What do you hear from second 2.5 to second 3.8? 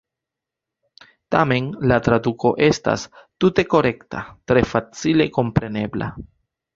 estas "tute